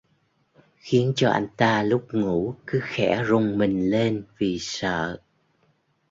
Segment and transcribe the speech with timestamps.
[0.77, 5.19] Khiến cho anh ta lúc ngủ cứ khẽ rùng mình lên vì sợ